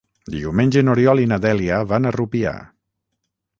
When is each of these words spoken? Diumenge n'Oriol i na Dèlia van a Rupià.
Diumenge 0.35 0.83
n'Oriol 0.87 1.21
i 1.25 1.29
na 1.33 1.39
Dèlia 1.45 1.79
van 1.93 2.07
a 2.13 2.17
Rupià. 2.19 2.57